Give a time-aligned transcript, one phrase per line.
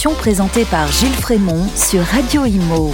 [0.00, 2.90] émission présentée par Gilles Frémont sur Radio Imo.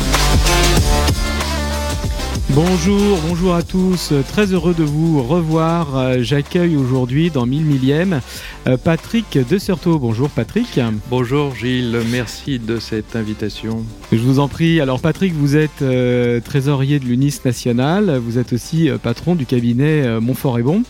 [2.50, 4.12] Bonjour, bonjour à tous.
[4.28, 5.96] Très heureux de vous revoir.
[5.96, 8.20] Euh, j'accueille aujourd'hui dans 1000 millième
[8.66, 10.00] euh, Patrick de Certeau.
[10.00, 10.80] Bonjour Patrick.
[11.08, 13.84] Bonjour Gilles, merci de cette invitation.
[14.10, 14.80] Je vous en prie.
[14.80, 18.16] Alors Patrick, vous êtes euh, trésorier de l'UNIS national.
[18.16, 20.82] Vous êtes aussi patron du cabinet Montfort et Bon.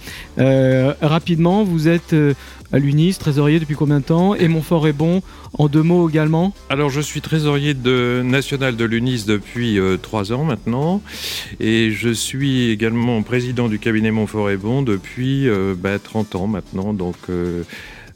[1.02, 2.14] rapidement, vous êtes
[2.72, 5.22] à l'UNIS, trésorier depuis combien de temps Et Montfort est bon
[5.58, 10.32] en deux mots également Alors je suis trésorier de, national de l'UNIS depuis euh, trois
[10.32, 11.02] ans maintenant
[11.60, 16.46] et je suis également président du cabinet Montfort et bon depuis euh, bah, 30 ans
[16.46, 16.92] maintenant.
[16.92, 17.62] Donc euh,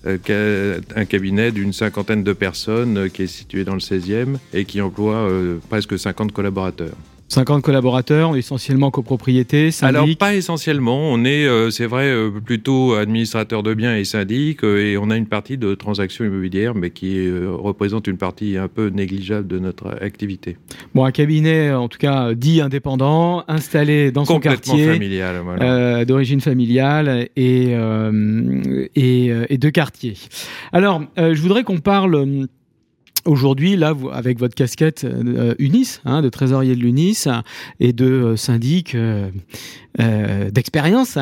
[0.05, 5.29] un cabinet d'une cinquantaine de personnes qui est situé dans le 16e et qui emploie
[5.69, 6.97] presque 50 collaborateurs.
[7.31, 12.95] 50 collaborateurs, essentiellement copropriété, syndic Alors pas essentiellement, on est, euh, c'est vrai, euh, plutôt
[12.95, 16.91] administrateur de biens et syndic, euh, et on a une partie de transactions immobilières, mais
[16.91, 20.57] qui représente une partie un peu négligeable de notre activité.
[20.93, 26.05] Bon, un cabinet, en tout cas, dit indépendant, installé dans son quartier, familial, voilà.
[26.05, 27.77] d'origine familiale et,
[28.97, 30.15] et, et, de quartier.
[30.73, 32.49] Alors, je voudrais qu'on parle
[33.27, 37.27] Aujourd'hui, là, avec votre casquette euh, UNIS, hein, de trésorier de l'UNIS
[37.79, 39.31] et de euh, syndic euh,
[40.01, 41.19] euh, d'expérience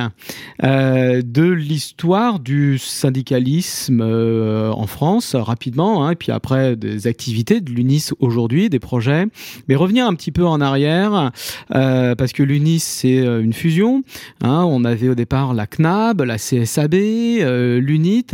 [0.62, 8.10] de l'histoire du syndicalisme en France rapidement, hein, et puis après des activités de l'UNIS
[8.20, 9.26] aujourd'hui, des projets.
[9.68, 11.32] Mais revenir un petit peu en arrière,
[11.70, 14.02] parce que l'UNIS c'est une fusion.
[14.42, 18.26] Hein, on avait au départ la CNAB, la CSAB, l'UNIT.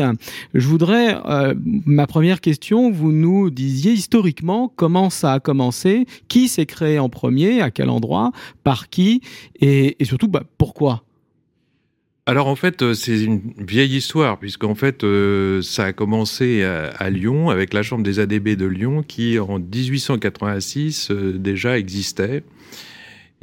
[0.55, 1.17] Je voudrais,
[1.87, 7.08] ma première question, vous nous disiez historiquement comment ça a commencé, qui s'est créé en
[7.08, 9.20] premier, à quel endroit, par qui,
[9.60, 11.05] et, surtout bah, pourquoi?
[12.27, 17.10] Alors en fait, euh, c'est une vieille histoire, puisqu'en fait, euh, ça a commencé à,
[17.10, 22.43] Lyon avec la Chambre des ADB de Lyon qui, en 1886, euh, déjà existait.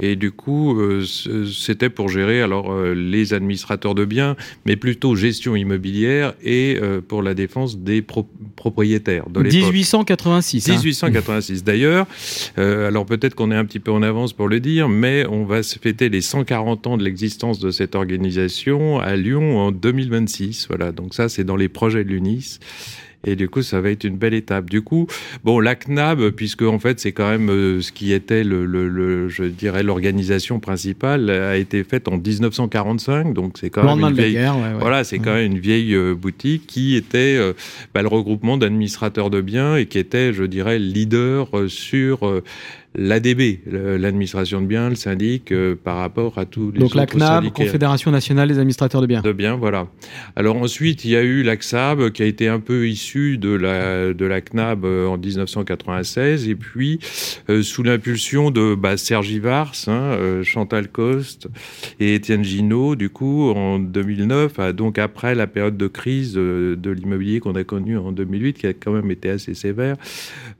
[0.00, 4.36] Et du coup, euh, c'était pour gérer alors euh, les administrateurs de biens,
[4.66, 10.68] mais plutôt gestion immobilière et euh, pour la défense des propriétaires de 1886.
[10.68, 11.58] 1886.
[11.58, 11.62] Hein.
[11.64, 12.06] D'ailleurs,
[12.56, 15.62] alors peut-être qu'on est un petit peu en avance pour le dire, mais on va
[15.62, 20.66] se fêter les 140 ans de l'existence de cette organisation à Lyon en 2026.
[20.68, 20.90] Voilà.
[20.90, 22.58] Donc ça, c'est dans les projets de l'UNIS.
[23.24, 24.68] Et du coup, ça va être une belle étape.
[24.68, 25.06] Du coup,
[25.44, 28.88] bon, la CNAB, puisque en fait, c'est quand même euh, ce qui était le, le,
[28.88, 33.32] le je dirais, l'organisation principale, a été faite en 1945.
[33.32, 36.14] Donc, c'est quand même une vieille, guerre, ouais, voilà, c'est quand même une vieille euh,
[36.14, 37.52] boutique qui était euh,
[37.94, 42.42] bah, le regroupement d'administrateurs de biens et qui était, je dirais, leader sur
[42.94, 47.50] l'ADB, l'administration de biens, le syndic, euh, par rapport à tous les Donc la CNAB,
[47.50, 49.22] Confédération nationale des administrateurs de biens.
[49.22, 49.88] De biens, voilà.
[50.36, 54.12] Alors ensuite, il y a eu l'AXAB qui a été un peu issu de la,
[54.12, 56.98] de la CNAB euh, en 1996, et puis
[57.48, 61.48] euh, sous l'impulsion de bah, Serge Ivars, hein, Chantal Coste
[61.98, 67.40] et Étienne Ginaud, du coup, en 2009, donc après la période de crise de l'immobilier
[67.40, 69.96] qu'on a connue en 2008, qui a quand même été assez sévère,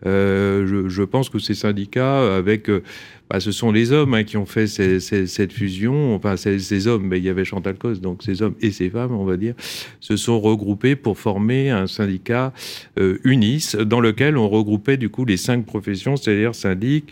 [0.04, 2.83] je, je pense que ces syndicats avec euh,
[3.32, 6.15] bah, ce sont les hommes hein, qui ont fait cette fusion.
[6.15, 9.12] Enfin, ces, hommes, mais il y avait Chantal Cos, donc ces hommes et ces femmes,
[9.12, 9.54] on va dire,
[10.00, 12.53] se sont regroupés pour former un syndicat
[12.98, 17.06] euh, UNIS, dans lequel on regroupait du coup les cinq professions, c'est-à-dire syndic,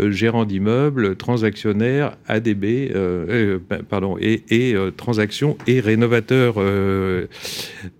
[0.00, 6.54] euh, gérant d'immeubles, transactionnaire, ADB, euh, ben, pardon, et, et transactions et rénovateur,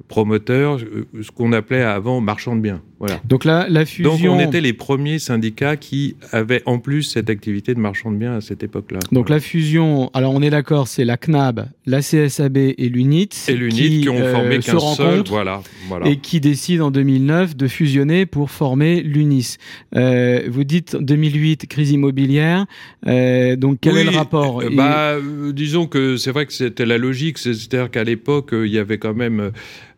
[0.09, 2.81] promoteur, ce qu'on appelait avant marchand de biens.
[2.99, 3.21] Voilà.
[3.27, 4.17] Donc là, la fusion.
[4.17, 8.17] Donc on était les premiers syndicats qui avaient en plus cette activité de marchand de
[8.17, 8.99] biens à cette époque-là.
[9.13, 13.31] Donc la fusion, alors on est d'accord, c'est la CNAB, la CSAB et l'UNIT.
[13.49, 16.09] Et l'UNIT qui, ont formé euh, qu'un seul, voilà, voilà.
[16.09, 19.57] Et qui décident en 2009 de fusionner pour former l'UNIS.
[19.95, 22.67] Euh, vous dites 2008, crise immobilière.
[23.07, 25.17] Euh, donc quel est le rapport bah,
[25.53, 29.15] Disons que c'est vrai que c'était la logique, c'est-à-dire qu'à l'époque, il y avait quand
[29.15, 29.51] même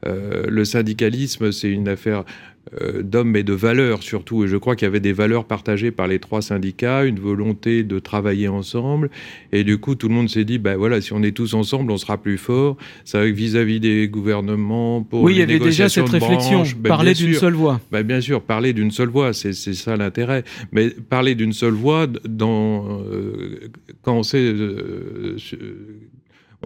[0.05, 2.25] le syndicalisme, c'est une affaire
[2.58, 2.58] euh,
[3.03, 4.45] d'hommes et de valeurs surtout.
[4.45, 7.83] Et je crois qu'il y avait des valeurs partagées par les trois syndicats, une volonté
[7.83, 9.11] de travailler ensemble.
[9.53, 11.91] Et du coup, tout le monde s'est dit, ben voilà, si on est tous ensemble,
[11.93, 12.77] on sera plus fort.
[13.11, 17.35] Que vis-à-vis des gouvernements, pour oui, il y avait déjà cette réflexion, ben, parler d'une
[17.35, 17.81] seule voix.
[17.91, 20.45] Ben, bien sûr, parler d'une seule voix, c'est ça l'intérêt.
[20.73, 23.71] Mais parler d'une seule voix, dans, euh,
[24.03, 25.37] quand on sait euh,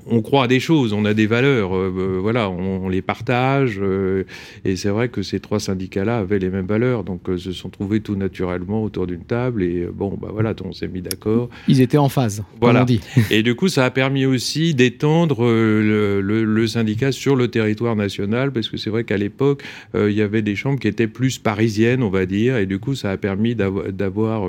[0.07, 3.79] on croit à des choses, on a des valeurs, euh, euh, voilà, on, les partage.
[3.81, 4.25] Euh,
[4.65, 8.01] et c'est vrai que ces trois syndicats-là avaient les mêmes valeurs, donc se sont trouvés
[8.01, 9.63] tout naturellement autour d'une table.
[9.63, 11.51] Et bon, bah voilà, on s'est mis d'accord.
[11.69, 12.83] Ils étaient en phase, voilà.
[12.83, 13.01] on dit.
[13.31, 18.69] et du coup, ça a permis aussi d'étendre le, syndicat sur le territoire national, parce
[18.69, 19.63] que c'est vrai qu'à l'époque,
[19.95, 22.95] il y avait des chambres qui étaient plus parisiennes, on va dire, et du coup,
[22.95, 24.49] ça a permis d'avoir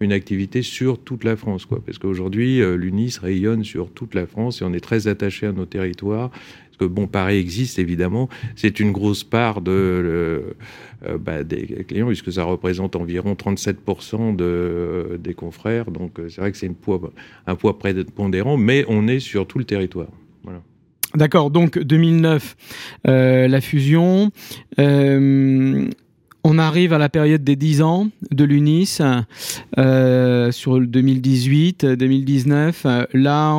[0.00, 1.80] une activité sur toute la France, quoi.
[1.84, 5.66] Parce qu'aujourd'hui, l'UNIS rayonne sur toute la France et on est très attaché à nos
[5.66, 6.30] territoires.
[6.30, 12.06] Parce que bon, Paris existe évidemment, c'est une grosse part de, euh, bah, des clients
[12.06, 15.90] puisque ça représente environ 37% de, des confrères.
[15.90, 17.00] Donc euh, c'est vrai que c'est poids,
[17.46, 20.08] un poids prépondérant, mais on est sur tout le territoire.
[20.44, 20.60] Voilà.
[21.14, 22.56] D'accord, donc 2009,
[23.08, 24.30] euh, la fusion.
[26.42, 29.00] On arrive à la période des 10 ans de l'UNIS
[29.76, 33.08] euh, sur le 2018-2019.
[33.12, 33.54] Là,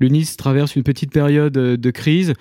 [0.00, 2.34] l'UNIS traverse une petite période de crise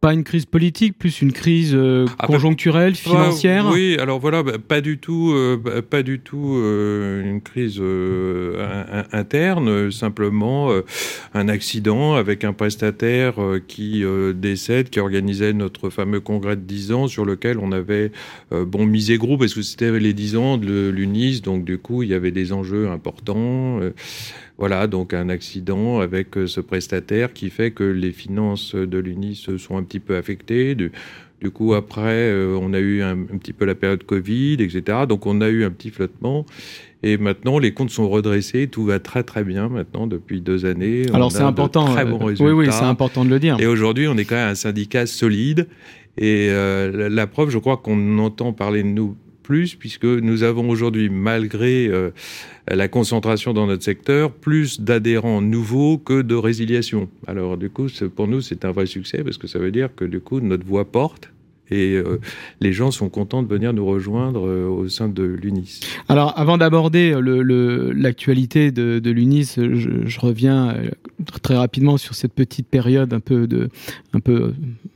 [0.00, 3.66] pas une crise politique, plus une crise euh, ah, bah, conjoncturelle, financière.
[3.72, 7.82] oui, alors voilà, bah, pas du tout, euh, bah, pas du tout euh, une crise
[9.12, 10.70] interne, simplement
[11.34, 13.36] un accident avec un prestataire
[13.66, 14.04] qui
[14.34, 18.12] décède, qui organisait notre fameux congrès de 10 ans sur lequel on avait
[18.50, 22.10] bon misé gros parce que c'était les 10 ans de l'UNIS, donc du coup il
[22.10, 23.80] y avait des enjeux importants.
[24.58, 29.36] Voilà, donc un accident avec euh, ce prestataire qui fait que les finances de l'UNIS
[29.36, 30.74] se sont un petit peu affectées.
[30.74, 30.90] Du,
[31.52, 35.06] coup, après, euh, on a eu un, petit peu la période Covid, etc.
[35.08, 36.44] Donc, on a eu un petit flottement.
[37.04, 41.06] Et maintenant, les comptes sont redressés, tout va très très bien maintenant depuis deux années.
[41.14, 41.84] Alors c'est important.
[41.84, 42.52] très bons résultats.
[42.52, 43.56] Oui, oui, c'est important de le dire.
[43.60, 45.68] Et aujourd'hui, on est quand même un syndicat solide.
[46.16, 49.16] Et euh, la preuve, je crois qu'on entend parler de nous
[49.48, 52.10] puisque nous avons aujourd'hui, malgré euh,
[52.68, 57.08] la concentration dans notre secteur, plus d'adhérents nouveaux que de résiliation.
[57.26, 60.04] Alors du coup, pour nous, c'est un vrai succès, parce que ça veut dire que
[60.04, 61.30] du coup, notre voix porte,
[61.70, 62.18] et euh,
[62.60, 65.80] les gens sont contents de venir nous rejoindre euh, au sein de l'UNIS.
[66.08, 67.14] Alors, avant d'aborder
[67.94, 70.76] l'actualité de, de l'UNIS, je, je, reviens
[71.42, 73.68] très rapidement sur cette petite période un peu, de,
[74.14, 74.54] un peu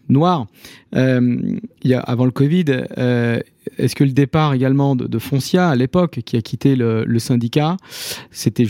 [0.09, 0.47] noire.
[0.95, 2.65] il y a, avant le Covid,
[3.79, 7.77] est-ce que le départ également de, Foncia à l'époque, qui a quitté le, syndicat,
[8.31, 8.67] c'était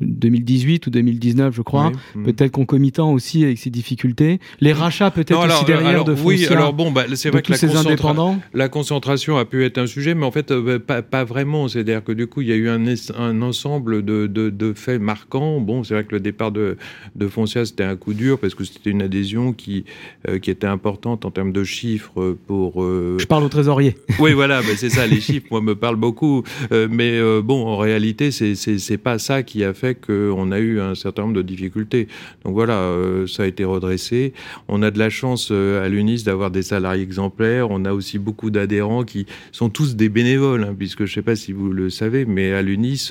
[0.00, 2.24] 2018 ou 2019, je crois, hmm.
[2.24, 4.40] peut-être concomitant aussi avec ces difficultés.
[4.60, 6.48] Les rachats peut-être aussi derrière de Foncia.
[6.48, 10.14] Oui, alors bon, bah, c'est vrai que la, la, concentration a pu être un sujet,
[10.14, 11.68] mais en fait euh, pas, pas, vraiment.
[11.68, 12.82] C'est-à-dire que du coup, il y a eu un,
[13.18, 15.60] un ensemble de, de, faits marquants.
[15.60, 16.78] Bon, c'est vrai que le départ de,
[17.14, 19.84] de Foncia, c'était un coup dur parce que c'était une adhésion qui,
[20.28, 22.82] euh, qui était importante en termes de chiffres pour.
[22.82, 23.96] Euh, je parle au trésorier.
[24.18, 26.42] Oui, voilà, c'est ça, les chiffres, moi, me parlent beaucoup.
[26.72, 30.80] Euh, mais euh, bon, en réalité, c'est pas ça qui a fait qu'on a eu
[30.80, 32.08] un certain nombre de difficultés.
[32.44, 32.92] Donc voilà,
[33.26, 34.32] ça a été redressé.
[34.68, 37.70] On a de la chance à l'UNIS d'avoir des salariés exemplaires.
[37.70, 41.36] On a aussi beaucoup d'adhérents qui sont tous des bénévoles, hein, puisque je sais pas
[41.36, 43.10] si vous le savez, mais à l'UNIS,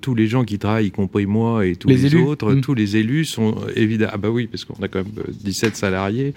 [0.00, 2.60] tous les gens qui travaillent, y compris moi et tous les, autres, mmh.
[2.60, 4.12] tous les élus sont évidemment.
[4.14, 5.12] Ah bah oui, parce qu'on a quand même
[5.42, 6.34] 17 salariés.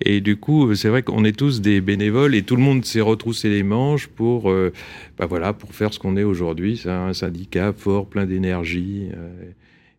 [0.00, 3.00] Et du coup, c'est vrai qu'on est tous des bénévoles et tout le monde s'est
[3.00, 4.72] retrouvé trousser les manches pour, euh,
[5.18, 6.76] bah voilà, pour faire ce qu'on est aujourd'hui.
[6.80, 9.08] C'est un syndicat fort, plein d'énergie.
[9.16, 9.50] Euh,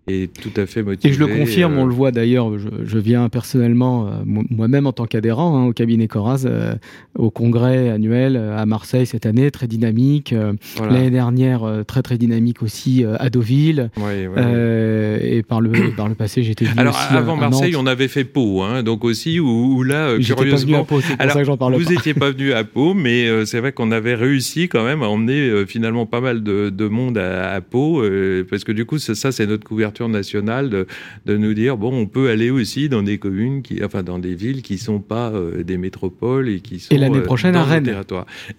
[0.07, 1.09] et tout à fait motivé.
[1.09, 5.05] Et je le confirme, on le voit d'ailleurs, je, viens personnellement, euh, moi-même en tant
[5.05, 6.75] qu'adhérent hein, au cabinet Coraz, euh,
[7.15, 10.33] au congrès annuel euh, à Marseille cette année, très dynamique.
[10.79, 13.89] L'année dernière, très très dynamique aussi à Deauville.
[13.97, 18.23] et par le, par le passé, j'étais venu Alors aussi avant Marseille, on avait fait
[18.23, 20.85] Pau, hein, donc aussi, où, là, curieusement...
[20.85, 23.91] Pas venu à Pau, parle Vous n'étiez pas venu à Pau, mais c'est vrai qu'on
[23.91, 28.01] avait réussi quand même à emmener finalement pas mal de, de monde à, à Pau,
[28.49, 30.87] parce que du coup, ça c'est notre couverture nationale de,
[31.25, 34.35] de, nous dire bon, on peut aller aussi dans des communes, qui, enfin dans des
[34.35, 37.63] villes qui sont pas euh, des métropoles et qui sont et l'année euh, prochaine à
[37.63, 37.93] Rennes.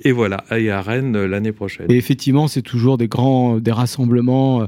[0.03, 1.87] Et voilà, et à Rennes euh, l'année prochaine.
[1.91, 4.67] Et effectivement, c'est toujours des grands des rassemblements.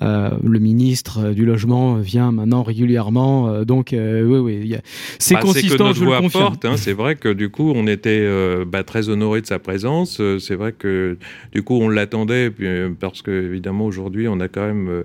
[0.00, 4.74] le ministre du logement vient maintenant régulièrement, donc oui, oui,
[5.18, 5.92] c'est bah, consistant.
[5.92, 6.64] je le porte.
[6.64, 8.26] Hein, c'est vrai que du coup, on était
[8.66, 10.20] bah, très honoré de sa présence.
[10.38, 11.16] C'est vrai que
[11.52, 12.52] du coup, on l'attendait
[13.00, 15.04] parce que évidemment aujourd'hui, on a quand même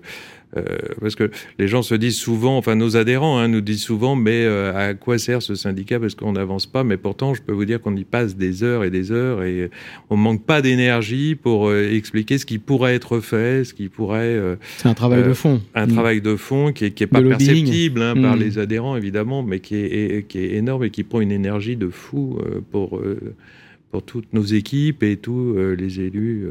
[0.56, 0.64] euh,
[1.02, 4.44] parce que les gens se disent souvent, enfin nos adhérents hein, nous disent souvent, mais
[4.46, 6.84] euh, à quoi sert ce syndicat parce qu'on n'avance pas?
[6.84, 9.70] Mais pourtant, je peux vous dire qu'on y passe des heures et des heures et
[10.10, 14.40] on manque pas d'énergie pour euh, expliquer ce qui pourrait être fait, ce qui pourrait.
[14.78, 15.62] C'est un travail de fond.
[15.74, 18.40] Un travail de fond qui est, qui est pas perceptible hein, par mm.
[18.40, 21.90] les adhérents évidemment, mais qui est, qui est énorme et qui prend une énergie de
[21.90, 22.40] fou
[22.72, 23.02] pour
[23.92, 26.48] pour toutes nos équipes et tous les élus.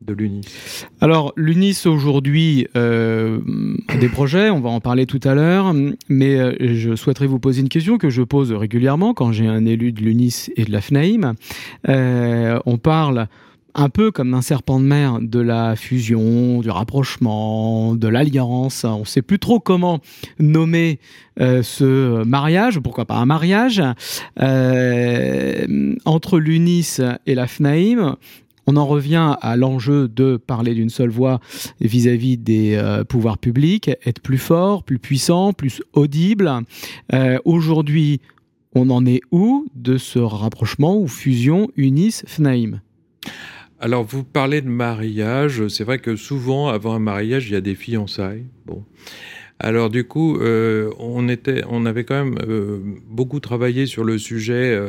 [0.00, 3.40] De l'UNIS Alors, l'UNIS aujourd'hui euh,
[3.88, 5.74] a des projets, on va en parler tout à l'heure,
[6.08, 9.66] mais euh, je souhaiterais vous poser une question que je pose régulièrement quand j'ai un
[9.66, 11.34] élu de l'UNIS et de la FNAIM.
[11.88, 13.28] Euh, on parle
[13.74, 18.84] un peu comme d'un serpent de mer de la fusion, du rapprochement, de l'alliance.
[18.84, 20.00] On ne sait plus trop comment
[20.40, 20.98] nommer
[21.38, 23.80] ce mariage, pourquoi pas un mariage,
[26.04, 28.16] entre l'UNIS et la FNAIM.
[28.66, 31.40] On en revient à l'enjeu de parler d'une seule voix
[31.80, 36.50] vis-à-vis des euh, pouvoirs publics, être plus fort, plus puissant, plus audible.
[37.12, 38.20] Euh, aujourd'hui,
[38.74, 42.80] on en est où de ce rapprochement ou fusion UNIS-FNAIM
[43.82, 45.66] alors, vous parlez de mariage.
[45.68, 48.44] C'est vrai que souvent, avant un mariage, il y a des fiançailles.
[48.66, 48.84] Bon.
[49.62, 52.78] Alors du coup, euh, on, était, on avait quand même euh,
[53.10, 54.88] beaucoup travaillé sur le sujet, euh,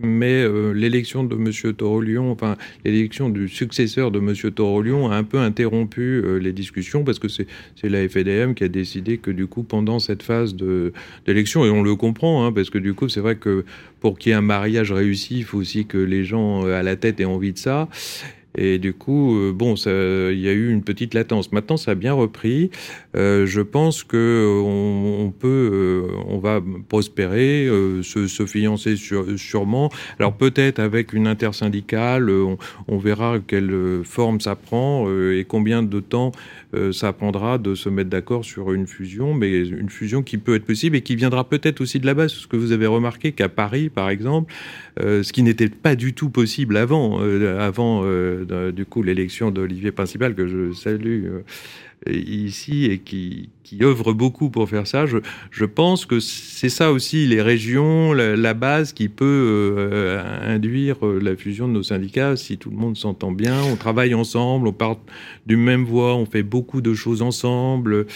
[0.00, 1.74] mais l'élection de M.
[1.74, 2.56] Torolion, enfin
[2.86, 4.34] l'élection du successeur de M.
[4.52, 7.46] Torolion a un peu interrompu les discussions parce que c'est
[7.82, 10.56] la FDM qui a décidé que du coup, pendant cette phase
[11.26, 13.66] d'élection, et on le comprend, hein, parce que du coup, c'est vrai que
[14.00, 16.96] pour qu'il y ait un mariage réussi, il faut aussi que les gens à la
[16.96, 17.88] tête aient envie de ça.
[18.56, 21.52] Et du coup, euh, bon, il y a eu une petite latence.
[21.52, 22.70] Maintenant, ça a bien repris.
[23.16, 27.68] Euh, je pense que on, peut, euh, on va prospérer,
[28.02, 28.96] se, fiancer
[29.36, 29.90] sûrement.
[30.18, 36.32] Alors peut-être avec une intersyndicale, on, verra quelle forme ça prend et combien de temps
[36.92, 40.64] ça prendra de se mettre d'accord sur une fusion, mais une fusion qui peut être
[40.64, 42.32] possible et qui viendra peut-être aussi de la base.
[42.32, 44.52] Ce que vous avez remarqué qu'à Paris, par exemple,
[44.98, 48.04] ce qui n'était pas du tout possible avant, avant
[48.72, 53.50] du coup l'élection d'Olivier Principal, que je salue euh, ici et qui,
[53.82, 55.04] œuvre beaucoup pour faire ça.
[55.04, 55.18] Je,
[55.50, 59.24] je pense que c'est ça aussi, les régions, la, base qui peut
[59.78, 63.76] euh, induire euh, la fusion de nos syndicats si tout le monde s'entend bien, on
[63.76, 64.96] travaille ensemble, on part
[65.46, 68.06] d'une même voie, on fait beaucoup de choses ensemble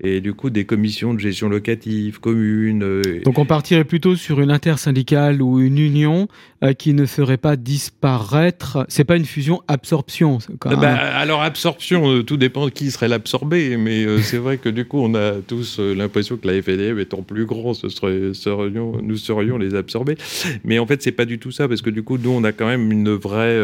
[0.00, 2.82] et du coup des commissions de gestion locative communes.
[2.82, 6.28] Euh, Donc on partirait plutôt sur une intersyndicale ou une union
[6.62, 8.84] euh, qui ne ferait pas disparaître.
[8.88, 10.38] C'est pas une fusion absorption.
[10.58, 14.68] Quand bah, alors absorption, euh, tout dépend de qui serait l'absorbé, mais c'est vrai que
[14.68, 19.00] du coup on a tous l'impression que la FDM étant plus grand, ce serait, serions,
[19.02, 20.16] nous serions les absorbés.
[20.64, 22.52] Mais en fait c'est pas du tout ça parce que du coup nous on a
[22.52, 23.60] quand même une vraie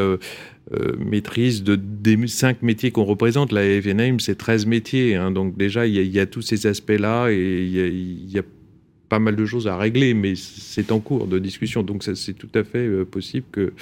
[0.73, 3.51] euh, maîtrise de, des cinq métiers qu'on représente.
[3.51, 5.17] La FNAIM, c'est 13 métiers.
[5.17, 5.31] Hein.
[5.31, 8.43] donc déjà, il y, a tous ces aspects-là et il y, a
[9.09, 11.83] pas mal de choses à régler, mais c'est en cours de discussion.
[11.83, 13.73] Donc c'est tout à fait euh, possible que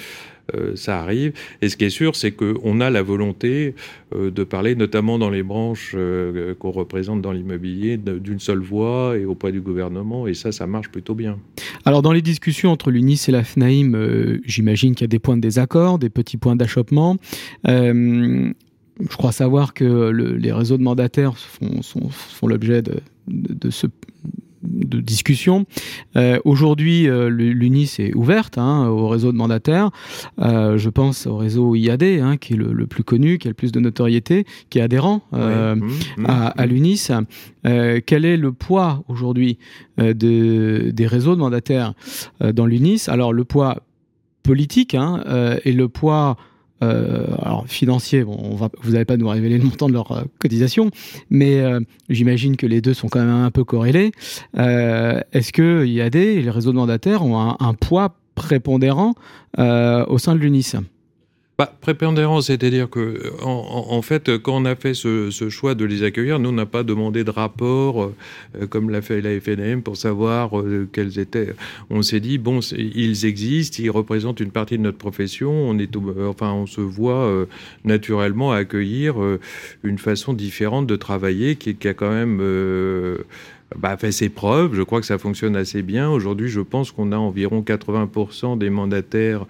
[0.75, 1.33] ça arrive.
[1.61, 3.75] Et ce qui est sûr, c'est qu'on a la volonté
[4.15, 9.17] euh, de parler, notamment dans les branches euh, qu'on représente dans l'immobilier, d'une seule voix
[9.17, 10.27] et auprès du gouvernement.
[10.27, 11.37] Et ça, ça marche plutôt bien.
[11.85, 15.37] Alors, dans les discussions entre l'UNIS et la FNAIM, j'imagine qu'il y a des points
[15.37, 17.17] de désaccord, des petits points d'achoppement.
[17.65, 18.53] je
[19.17, 23.87] crois savoir que les réseaux de mandataires font, l'objet de, de, ce,
[24.63, 25.65] de discussion.
[26.15, 29.91] Euh, Aujourd'hui, euh, l'UNIS est ouverte hein, au réseau de mandataires.
[30.39, 33.55] Euh, je pense au réseau IAD, hein, qui est le, plus connu, qui a le
[33.55, 36.69] plus de notoriété, qui est adhérent euh, mmh, mmh, à, à mmh.
[36.69, 37.07] l'UNIS.
[37.63, 39.57] Quel est le poids aujourd'hui
[39.97, 41.93] de, des réseaux de mandataires
[42.39, 43.07] dans l'UNIS?
[43.07, 43.83] Alors, le poids
[44.43, 45.23] politique hein,
[45.65, 46.37] et le poids
[46.83, 50.91] euh, alors financier, bon, vous n'allez pas nous révéler le montant de leur euh, cotisation,
[51.29, 54.11] mais euh, j'imagine que les deux sont quand même un peu corrélés.
[54.55, 59.15] Est-ce que IAD et les réseaux de mandataires ont un, un poids prépondérant
[59.57, 60.75] au sein de l'UNIS?
[61.59, 66.39] Bah, prépondérant, c'est-à-dire que, en, fait, quand on a fait ce, choix de les accueillir,
[66.39, 68.13] nous, on n'a pas demandé de rapport,
[68.55, 71.53] euh, comme l'a fait la FNM, pour savoir euh, quels étaient.
[71.89, 75.93] On s'est dit, bon, ils existent, ils représentent une partie de notre profession, on, est,
[76.29, 77.45] enfin, on se voit euh,
[77.83, 79.15] naturellement accueillir
[79.83, 82.41] une façon différente de travailler qui, qui a quand même.
[83.77, 84.73] Bah, fait ses preuves.
[84.73, 86.09] Je crois que ça fonctionne assez bien.
[86.09, 89.45] Aujourd'hui, je pense qu'on a environ 80% des mandataires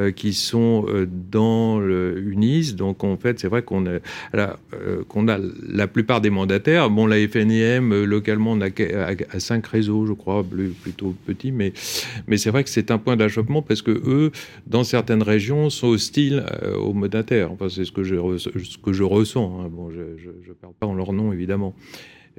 [0.00, 2.72] euh, qui sont euh, dans le UNIS.
[2.74, 4.00] Donc en fait, c'est vrai qu'on a,
[4.34, 6.90] euh, qu'on a la plupart des mandataires.
[6.90, 10.44] Bon, la FNIM, localement, on a, à, cinq réseaux, je crois,
[10.82, 14.32] plutôt petits, mais, c'est vrai que c'est un point d'achoppement parce que eux,
[14.66, 16.44] dans certaines régions, sont hostiles
[16.76, 17.52] aux mandataires.
[17.52, 19.60] Enfin, c'est ce que je, ce que je ressens.
[19.60, 19.68] Hein.
[19.70, 21.74] Bon, je ne parle pas en leur nom, évidemment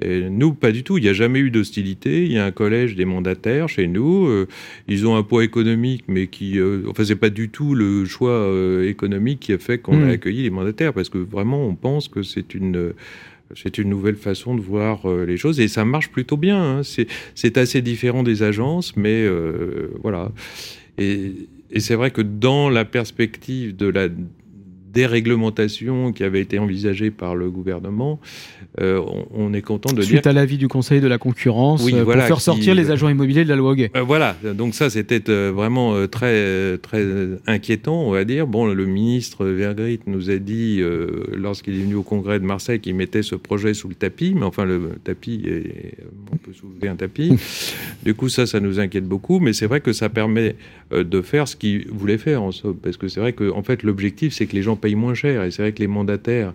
[0.04, 0.98] nous, pas du tout.
[0.98, 2.24] Il n'y a jamais eu d'hostilité.
[2.24, 4.26] Il y a un collège des mandataires chez nous.
[4.26, 4.46] Euh,
[4.88, 8.30] ils ont un poids économique, mais qui, euh, enfin, c'est pas du tout le choix
[8.30, 10.10] euh, économique qui a fait qu'on a hmm.
[10.10, 12.92] accueilli les mandataires, parce que vraiment, on pense que c'est une
[13.54, 16.80] c'est une nouvelle façon de voir les choses et ça marche plutôt bien.
[16.80, 16.82] Hein.
[17.36, 19.24] C'est assez différent des agences, mais
[20.02, 20.32] voilà.
[20.98, 21.32] Et,
[21.70, 24.08] et c'est vrai que dans la perspective de la
[24.96, 28.18] déréglementation qui avait été envisagée par le gouvernement,
[28.80, 32.12] euh, on, est content de Suite à l'avis du Conseil de la concurrence, oui, pour
[32.12, 33.90] faire sortir les agents immobiliers de la loi Gay.
[34.06, 37.04] voilà, donc ça c'était vraiment très, très
[37.46, 38.46] inquiétant, on va dire.
[38.46, 40.82] Bon, le ministre Vergrit nous a dit,
[41.32, 44.44] lorsqu'il est venu au congrès de Marseille, qu'il mettait ce projet sous le tapis, mais
[44.44, 45.98] enfin le tapis, est,
[46.32, 47.36] on peut soulever un tapis.
[48.04, 50.56] du coup, ça, ça nous inquiète beaucoup, mais c'est vrai que ça permet
[50.90, 53.82] de faire ce qu'il voulait faire en somme, parce que c'est vrai que en fait
[53.82, 56.52] l'objectif c'est que les gens moins cher, et c'est vrai que les mandataires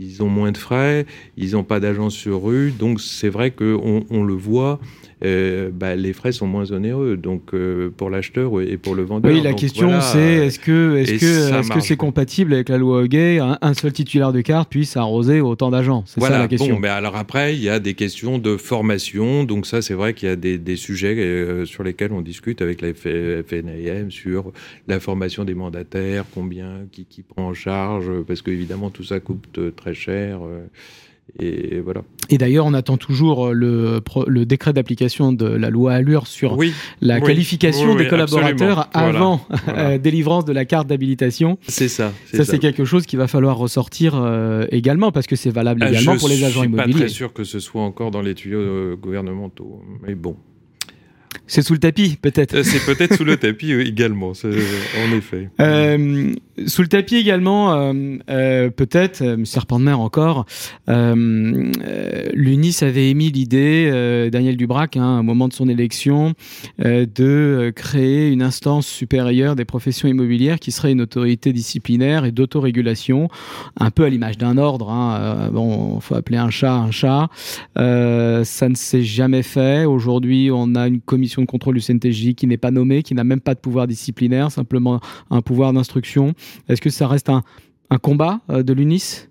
[0.00, 1.06] ils ont moins de frais,
[1.36, 4.78] ils n'ont pas d'agence sur rue, donc c'est vrai qu'on on le voit
[5.24, 9.32] euh, bah, les frais sont moins onéreux donc euh, pour l'acheteur et pour le vendeur.
[9.32, 13.06] Oui, la question c'est est-ce que est-ce que est-ce que c'est compatible avec la loi
[13.08, 16.04] Gay un, seul titulaire de carte puisse arroser autant d'agents?
[16.06, 16.74] C'est ça la question.
[16.74, 20.14] Bon, mais alors après il y a des questions de formation donc ça c'est vrai
[20.14, 24.52] qu'il y a des, des sujets euh, sur lesquels on discute avec la FNAM sur
[24.86, 29.18] la formation des mandataires, combien qui, qui prend en charge parce que évidemment tout ça
[29.18, 30.40] coûte très cher.
[31.40, 32.02] Et voilà.
[32.30, 36.58] Et d'ailleurs, on attend toujours le, le décret d'application de la loi Allure sur
[37.00, 41.58] la qualification des collaborateurs avant euh, délivrance de la carte d'habilitation.
[41.68, 42.12] C'est ça.
[42.32, 45.90] Ça, c'est quelque chose qu'il va falloir ressortir euh, également parce que c'est valable ah,
[45.90, 46.92] également pour les agents immobiliers.
[46.92, 50.14] Je suis pas très sûr que ce soit encore dans les tuyaux euh, gouvernementaux, mais
[50.14, 50.36] bon.
[51.48, 52.54] C'est sous le tapis, peut-être.
[52.54, 55.48] Euh, c'est peut-être sous le tapis également, en effet.
[55.60, 56.34] Euh,
[56.66, 57.72] sous le tapis également,
[58.28, 60.44] euh, peut-être, serpent de mer encore,
[60.86, 66.34] l'UNIS avait émis l'idée, Daniel Dubrac, hein, au moment de son élection,
[66.78, 73.28] de créer une instance supérieure des professions immobilières qui serait une autorité disciplinaire et d'autorégulation,
[73.78, 74.90] un peu à l'image d'un ordre.
[74.90, 77.30] Hein, bon, faut appeler un chat un chat.
[77.76, 79.86] ça ne s'est jamais fait.
[79.86, 83.24] Aujourd'hui, on a une commission de contrôle du CNTJ qui n'est pas nommée, qui n'a
[83.24, 86.34] même pas de pouvoir disciplinaire, simplement un pouvoir d'instruction.
[86.68, 87.42] Est-ce que ça reste un,
[88.02, 89.28] combat euh, de l'UNIS?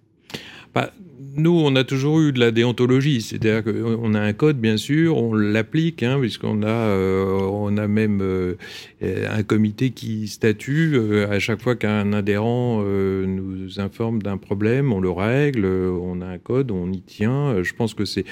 [0.74, 0.92] Bah,
[1.38, 5.18] nous, on a toujours eu de la déontologie, c'est-à-dire qu'on a un code, bien sûr,
[5.18, 8.56] on l'applique, hein, puisqu'on a, euh, on a même euh,
[9.02, 15.00] un comité qui statue euh, à chaque fois qu'un adhérent nous informe d'un problème, on
[15.00, 17.62] le règle, on a un code, on y tient.
[17.62, 18.26] Je pense que c'est,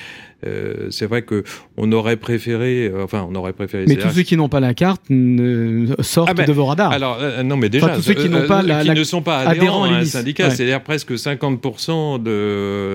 [0.90, 1.44] c'est vrai que
[1.78, 3.86] on aurait préféré, enfin, on aurait préféré.
[3.88, 5.04] Mais tous ceux qui n'ont pas la carte
[6.00, 6.92] sortent ah ben, de vos radars.
[6.92, 9.84] Alors, non, mais déjà, tous ceux qui n'ont pas la, qui ne sont pas adhérents,
[9.86, 12.95] à un syndicat, c'est-à-dire presque 50% de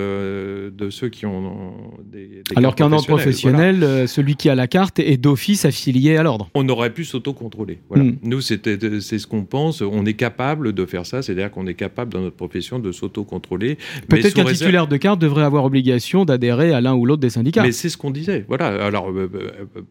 [0.71, 4.99] de ceux qui ont des, Alors qu'un ordre professionnel, euh, celui qui a la carte
[4.99, 6.49] est d'office affilié à l'ordre.
[6.55, 7.79] On aurait pu s'autocontrôler.
[7.89, 8.05] Voilà.
[8.05, 8.17] Hmm.
[8.23, 9.81] Nous, c'est ce qu'on pense.
[9.81, 13.77] On est capable de faire ça, c'est-à-dire qu'on est capable dans notre profession de s'autocontrôler.
[14.07, 17.63] Peut-être qu'un titulaire de carte devrait avoir obligation d'adhérer à l'un ou l'autre des syndicats.
[17.63, 18.45] Mais c'est ce qu'on disait.
[18.47, 18.85] Voilà.
[18.85, 19.29] Alors, euh,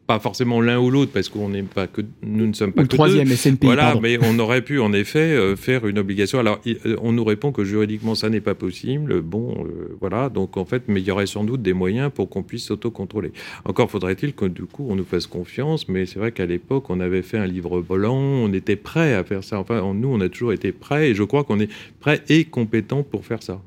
[0.07, 2.89] pas forcément l'un ou l'autre, parce qu'on n'est pas que nous ne sommes pas le
[2.89, 3.67] troisième SNPI.
[3.67, 6.39] Voilà, mais on aurait pu en effet faire une obligation.
[6.39, 6.61] Alors,
[7.03, 9.21] on nous répond que juridiquement ça n'est pas possible.
[9.23, 9.55] Bon,
[10.01, 12.65] voilà, donc en fait, mais il y aurait sans doute des moyens pour qu'on puisse
[12.65, 13.33] s'autocontrôler.
[13.65, 17.01] Encore faudrait-il que du coup on nous fasse confiance, mais c'est vrai qu'à l'époque on
[17.01, 19.59] avait fait un livre volant, on était prêt à faire ça.
[19.59, 23.03] Enfin, nous on a toujours été prêts et je crois qu'on est prêt et compétent
[23.03, 23.61] pour faire ça.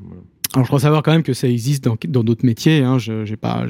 [0.53, 2.83] Alors je crois savoir quand même que ça existe dans d'autres métiers.
[2.83, 2.99] Hein.
[2.99, 3.65] Je n'ai pas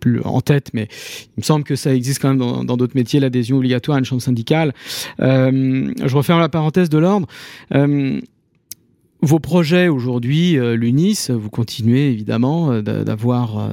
[0.00, 0.88] plus en tête, mais
[1.36, 4.04] il me semble que ça existe quand même dans d'autres métiers, l'adhésion obligatoire à une
[4.04, 4.74] chambre syndicale.
[5.20, 7.26] Euh, je referme la parenthèse de l'ordre.
[7.74, 8.20] Euh,
[9.22, 13.70] vos projets aujourd'hui, euh, l'UNIS, vous continuez évidemment euh, d'avoir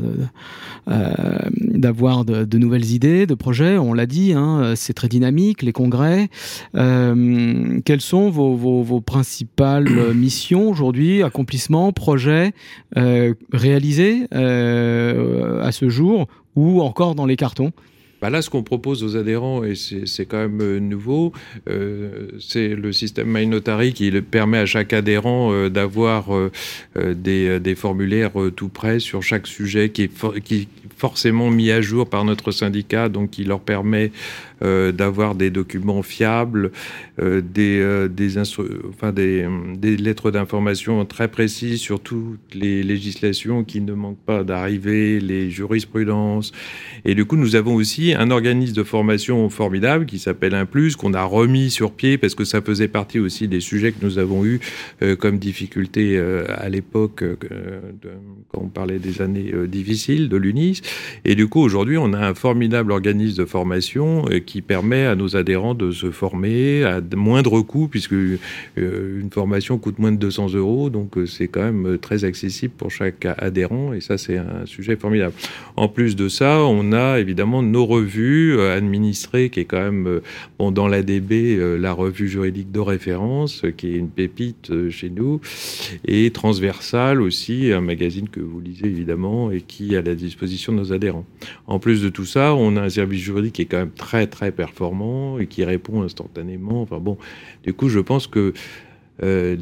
[0.90, 3.78] euh, d'avoir de, nouvelles idées, de projets.
[3.78, 6.30] On l'a dit, hein, c'est très dynamique, les congrès.
[6.74, 12.54] quelles sont vos, vos, vos principales missions aujourd'hui, accomplissements, projets
[12.96, 17.72] réalisés à ce jour ou encore dans les cartons?
[18.28, 21.32] Bah là, ce qu'on propose aux adhérents, et c'est quand même euh, nouveau,
[21.70, 26.26] euh, c'est le système MyNotary qui permet à chaque adhérent euh, d'avoir
[26.98, 32.52] des, formulaires tout prêts sur chaque sujet qui est, forcément mis à jour par notre
[32.52, 34.12] syndicat, donc qui leur permet
[34.60, 36.72] d'avoir des documents fiables,
[37.22, 45.20] des, des, lettres d'information très précises sur toutes les législations qui ne manquent pas d'arriver,
[45.20, 46.52] les jurisprudences.
[47.06, 50.96] Et du coup, nous avons aussi un organisme de formation formidable qui s'appelle Un Plus,
[50.96, 54.20] qu'on a remis sur pied parce que ça faisait partie aussi des sujets que nous
[54.20, 54.60] avons eus
[55.20, 57.24] comme difficulté à l'époque
[58.50, 60.82] quand on parlait des années difficiles de l'UNIS.
[61.26, 65.36] Et du coup, aujourd'hui, on a un formidable organisme de formation qui permet à nos
[65.36, 68.40] adhérents de se former à moindre coût, puisque euh,
[68.76, 72.74] une formation coûte moins de 200 euros, donc euh, c'est quand même euh, très accessible
[72.78, 75.34] pour chaque adhérent, et ça c'est un sujet formidable.
[75.76, 80.22] En plus de ça, on a évidemment nos revue administrée qui est quand même
[80.60, 85.42] bon, dans l'ADB, la revue juridique de référence, qui est une pépite chez nous,
[86.06, 90.74] et Transversal aussi, un magazine que vous lisez évidemment et qui est à la disposition
[90.74, 91.26] de nos adhérents.
[91.66, 94.28] En plus de tout ça, on a un service juridique qui est quand même très
[94.28, 96.82] très performant et qui répond instantanément.
[96.82, 97.18] Enfin bon,
[97.64, 98.54] du coup, je pense que
[99.24, 99.56] euh,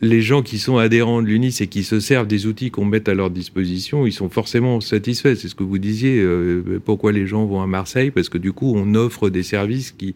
[0.00, 3.08] les gens qui sont adhérents de l'UNIS et qui se servent des outils qu'on met
[3.08, 5.34] à leur disposition, ils sont forcément satisfaits.
[5.34, 6.20] C'est ce que vous disiez.
[6.20, 8.10] Euh, pourquoi les gens vont à Marseille?
[8.10, 10.14] Parce que du coup, on offre des services qui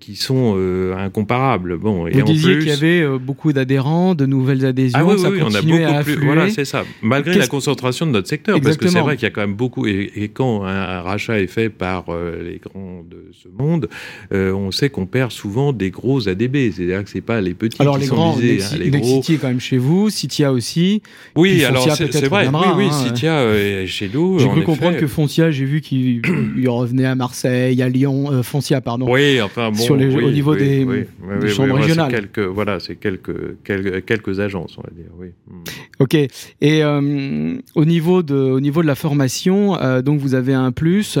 [0.00, 1.78] qui sont euh, incomparables.
[1.78, 4.98] Bon, et Vous disiez qu'il y avait euh, beaucoup d'adhérents, de nouvelles adhésions.
[5.00, 6.24] Ah oui, ça oui, on a beaucoup plus.
[6.24, 6.84] Voilà, c'est ça.
[7.02, 9.54] Malgré la concentration de notre secteur, parce que c'est vrai qu'il y a quand même
[9.54, 9.86] beaucoup.
[9.86, 12.06] Et, quand un, rachat est fait par
[12.44, 13.88] les grands de ce monde,
[14.32, 16.72] on sait qu'on perd souvent des gros ADB.
[16.72, 18.62] C'est-à-dire que c'est pas les petits alors, qui les sont grands, visés.
[18.62, 19.20] Hein, les gros.
[19.20, 21.02] est quand même chez vous, Citia aussi.
[21.34, 22.48] Oui, alors c'est vrai.
[22.48, 24.38] oui, oui, hein, Citia est chez nous.
[24.38, 26.22] J'ai cru comprendre que Foncia, j'ai vu qu'il
[26.68, 29.06] revenait à Marseille, à Lyon, Foncia, pardon.
[29.16, 31.06] Oui, enfin bon au niveau des,
[31.48, 32.10] chambres régionales.
[32.10, 35.10] Quelques, voilà, c'est quelques, quelques, quelques, agences, on va dire.
[35.18, 35.28] Oui.
[35.48, 35.64] Hmm.
[35.98, 36.14] Ok.
[36.14, 36.28] Et
[36.62, 41.18] euh, au niveau de, au niveau de la formation, euh, donc vous avez un plus.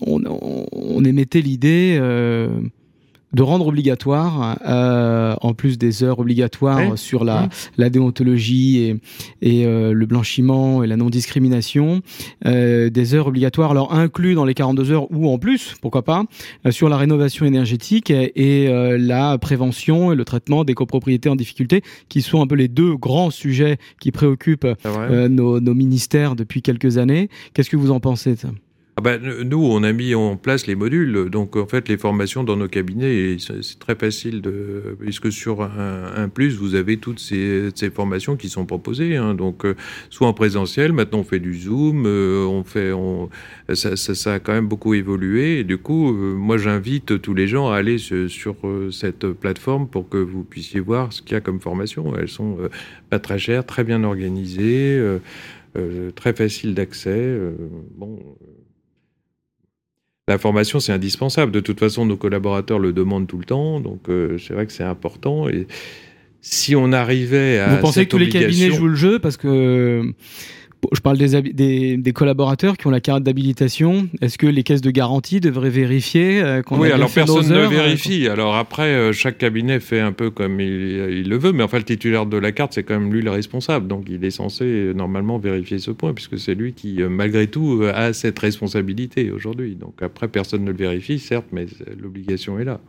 [0.00, 0.22] On,
[0.72, 1.98] on émettait l'idée.
[2.00, 2.48] Euh,
[3.32, 9.00] de rendre obligatoire, euh, en plus des heures obligatoires sur la, la, déontologie et,
[9.42, 12.02] et euh, le blanchiment et la non-discrimination,
[12.46, 16.24] euh, des heures obligatoires, alors inclus dans les 42 heures ou en plus, pourquoi pas,
[16.66, 21.28] euh, sur la rénovation énergétique et, et euh, la prévention et le traitement des copropriétés
[21.28, 24.66] en difficulté, qui sont un peu les deux grands sujets qui préoccupent
[25.28, 27.28] nos, nos ministères depuis quelques années.
[27.54, 28.48] Qu'est-ce que vous en pensez ça
[29.00, 31.30] ah ben, nous, on a mis en place les modules.
[31.30, 36.28] Donc, en fait, les formations dans nos cabinets, c'est très facile de, puisque sur un,
[36.28, 39.16] plus, vous avez toutes ces, formations qui sont proposées.
[39.16, 39.32] Hein.
[39.32, 39.74] Donc, euh,
[40.10, 42.92] soit en présentiel, maintenant on fait du Zoom, euh, on fait,
[43.74, 45.60] ça, a quand même beaucoup évolué.
[45.60, 48.56] Et du coup, euh, moi, j'invite tous les gens à aller sur,
[48.90, 52.14] cette plateforme pour que vous puissiez voir ce qu'il y a comme formation.
[52.18, 52.58] Elles sont
[53.08, 55.02] pas très chères, très bien organisées,
[56.16, 57.38] très faciles d'accès.
[57.96, 58.18] bon
[60.30, 61.50] la formation, c'est indispensable.
[61.50, 64.72] De toute façon, nos collaborateurs le demandent tout le temps, donc euh, c'est vrai que
[64.72, 65.48] c'est important.
[65.48, 65.66] Et
[66.40, 67.74] si on arrivait à.
[67.74, 70.14] Vous pensez que tous les cabinets jouent le jeu parce que
[70.92, 74.08] je parle des, des, collaborateurs qui ont la carte d'habilitation.
[74.20, 78.28] Est-ce que les caisses de garantie devraient vérifier euh, qu'on Oui, alors personne ne vérifie.
[78.28, 81.84] Alors après, euh, chaque cabinet fait un peu comme il, le veut, mais enfin, le
[81.84, 83.86] titulaire de la carte, c'est quand même lui le responsable.
[83.88, 87.82] Donc il est censé euh, normalement vérifier ce point, puisque c'est lui qui, malgré tout,
[87.92, 89.76] a cette responsabilité aujourd'hui.
[89.76, 91.66] Donc après, personne ne le vérifie, certes, mais
[92.00, 92.80] l'obligation est là.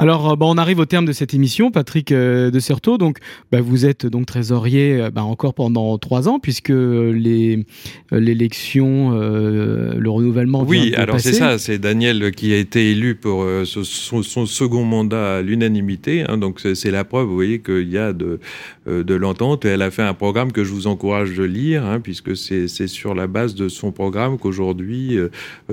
[0.00, 2.96] Alors, euh, bah, on arrive au terme de cette émission, Patrick euh, de Certeau.
[2.96, 3.18] Donc,
[3.52, 7.66] bah, vous êtes donc trésorier euh, bah, encore pendant trois ans, puisque les
[8.10, 10.64] l'élection, le renouvellement.
[10.66, 11.58] Oui, alors c'est ça.
[11.58, 16.24] C'est Daniel qui a été élu pour son, second mandat à l'unanimité.
[16.26, 16.38] Hein.
[16.38, 18.40] donc, c'est la preuve, vous voyez, qu'il y a de,
[18.86, 19.64] de l'entente.
[19.64, 23.14] Elle a fait un programme que je vous encourage de lire, hein, puisque c'est sur
[23.14, 25.16] la base de son programme qu'aujourd'hui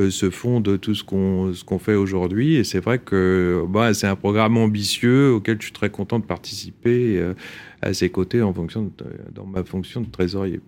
[0.09, 2.55] se fonde tout ce qu'on ce qu'on fait aujourd'hui.
[2.55, 6.25] Et c'est vrai que bah, c'est un programme ambitieux auquel je suis très content de
[6.25, 7.33] participer euh,
[7.81, 8.91] à ses côtés en fonction
[9.35, 10.59] dans ma fonction de trésorier.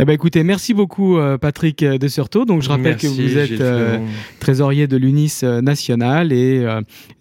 [0.00, 2.46] Eh ben écoutez, merci beaucoup euh, Patrick de.
[2.46, 3.98] Donc je rappelle que vous êtes euh,
[4.40, 6.66] trésorier de l'UNIS national et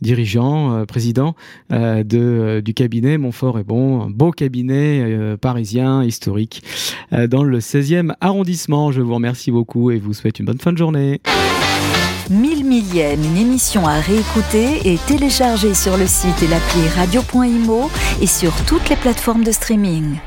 [0.01, 1.35] dirigeant, président
[1.69, 6.63] de, du cabinet Montfort et Bon, un beau cabinet parisien historique
[7.11, 8.91] dans le 16e arrondissement.
[8.93, 11.19] Je vous remercie beaucoup et vous souhaite une bonne fin de journée.
[12.29, 17.89] 1000 millième, une émission à réécouter et télécharger sur le site et l'appli radio.imo
[18.21, 20.17] et sur toutes les plateformes de streaming.